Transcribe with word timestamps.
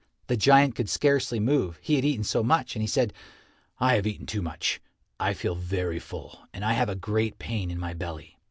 The 0.25 0.35
giant 0.35 0.73
could 0.73 0.89
scarcely 0.89 1.39
move, 1.39 1.77
he 1.79 1.93
had 1.93 2.03
eaten 2.03 2.23
so 2.23 2.41
much, 2.43 2.73
and 2.75 2.81
he 2.81 2.87
said, 2.87 3.13
"I 3.77 3.93
have 3.97 4.07
eaten 4.07 4.25
too 4.25 4.41
much; 4.41 4.81
I 5.19 5.35
feel 5.35 5.53
very 5.53 5.99
full, 5.99 6.39
and 6.53 6.65
I 6.65 6.73
have 6.73 6.89
a 6.89 6.95
great 6.95 7.37
pain 7.37 7.69
in 7.69 7.77
my 7.77 7.93
belly." 7.93 8.39